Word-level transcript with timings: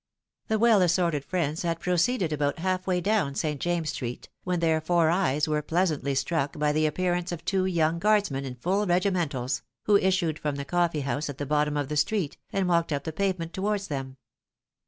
The 0.47 0.57
well 0.57 0.81
assorted 0.81 1.23
friends 1.23 1.61
had 1.61 1.79
proceeded 1.79 2.33
about 2.33 2.57
halfway 2.57 3.01
down 3.01 3.35
St. 3.35 3.61
James's 3.61 3.93
street, 3.93 4.29
when 4.43 4.59
their 4.59 4.81
four 4.81 5.11
eyes 5.11 5.47
were 5.47 5.61
pleasantly 5.61 6.15
struck 6.15 6.57
by 6.57 6.71
the 6.71 6.87
appearance 6.87 7.31
of 7.31 7.45
two 7.45 7.67
young 7.67 7.99
guardsmen 7.99 8.43
in 8.43 8.55
full 8.55 8.87
regimentals, 8.87 9.61
who 9.83 9.97
issued 9.97 10.39
from 10.39 10.55
the 10.55 10.65
coffee 10.65 11.01
house 11.01 11.29
at 11.29 11.37
the 11.37 11.45
bottom 11.45 11.77
of 11.77 11.87
the 11.87 11.95
street, 11.97 12.35
and 12.51 12.67
walked 12.67 12.91
up 12.91 13.03
the 13.03 13.13
pavement 13.13 13.53
towards 13.53 13.89
them. 13.89 14.17